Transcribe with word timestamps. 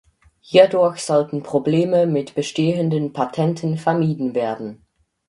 Hierdurch 0.39 0.97
sollten 0.99 1.43
Probleme 1.43 2.07
mit 2.07 2.33
bestehenden 2.33 3.13
Patenten 3.13 3.77
vermieden 3.77 4.33
werden. 4.33 4.81